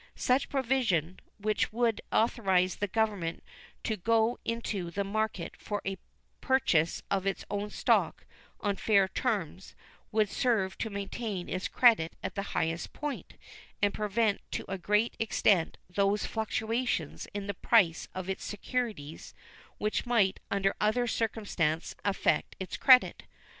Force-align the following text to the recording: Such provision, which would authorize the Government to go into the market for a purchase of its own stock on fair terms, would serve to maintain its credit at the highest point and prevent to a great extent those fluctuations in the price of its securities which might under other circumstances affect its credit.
Such 0.15 0.49
provision, 0.49 1.19
which 1.37 1.71
would 1.71 2.01
authorize 2.11 2.77
the 2.77 2.87
Government 2.87 3.43
to 3.83 3.95
go 3.97 4.39
into 4.43 4.89
the 4.89 5.03
market 5.03 5.55
for 5.59 5.79
a 5.85 5.97
purchase 6.41 7.03
of 7.11 7.27
its 7.27 7.45
own 7.51 7.69
stock 7.69 8.25
on 8.59 8.77
fair 8.77 9.07
terms, 9.07 9.75
would 10.11 10.27
serve 10.27 10.75
to 10.79 10.89
maintain 10.89 11.47
its 11.47 11.67
credit 11.67 12.15
at 12.23 12.33
the 12.33 12.41
highest 12.57 12.93
point 12.93 13.35
and 13.79 13.93
prevent 13.93 14.41
to 14.53 14.65
a 14.67 14.79
great 14.79 15.15
extent 15.19 15.77
those 15.87 16.25
fluctuations 16.25 17.27
in 17.35 17.45
the 17.45 17.53
price 17.53 18.07
of 18.15 18.27
its 18.27 18.43
securities 18.43 19.35
which 19.77 20.07
might 20.07 20.39
under 20.49 20.75
other 20.81 21.05
circumstances 21.05 21.95
affect 22.03 22.55
its 22.59 22.75
credit. 22.75 23.25